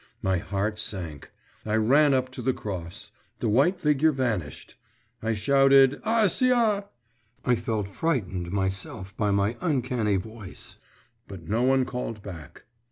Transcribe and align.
My 0.23 0.39
heart 0.39 0.79
sank… 0.79 1.29
I 1.63 1.75
ran 1.75 2.15
up 2.15 2.29
to 2.31 2.41
the 2.41 2.53
cross; 2.55 3.11
the 3.39 3.47
white 3.47 3.79
figure 3.79 4.11
vanished. 4.11 4.73
I 5.21 5.35
shouted 5.35 6.01
'Acia!' 6.03 6.85
I 7.45 7.55
felt 7.55 7.87
frightened 7.87 8.51
myself 8.51 9.15
by 9.15 9.29
my 9.29 9.55
uncanny 9.61 10.15
voice, 10.15 10.77
but 11.27 11.47
no 11.47 11.61
one 11.61 11.85
called 11.85 12.23
back. 12.23 12.63